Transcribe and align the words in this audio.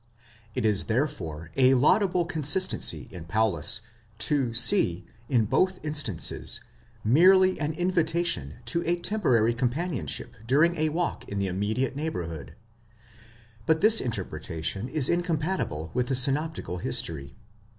ἀκολούθει 0.01 0.23
por? 0.23 0.51
It 0.55 0.65
is 0.65 0.83
therefore 0.85 1.51
a 1.57 1.73
laudable 1.75 2.25
consistency 2.25 3.07
in 3.11 3.25
Paulus, 3.25 3.81
to 4.17 4.51
see, 4.51 5.05
in 5.29 5.45
both 5.45 5.79
instances, 5.85 6.59
merely 7.03 7.59
an 7.59 7.73
invitation 7.73 8.55
to 8.65 8.81
a 8.87 8.95
temporary 8.95 9.53
companionship 9.53 10.37
during 10.47 10.75
a 10.75 10.89
walk 10.89 11.29
in 11.29 11.37
the 11.37 11.45
immediate 11.45 11.95
neighbourhood.? 11.95 12.55
But 13.67 13.81
this 13.81 14.01
interpretation 14.01 14.87
is 14.89 15.07
incompatible 15.07 15.91
with 15.93 16.07
the 16.07 16.15
synoptical 16.15 16.79
history. 16.79 17.35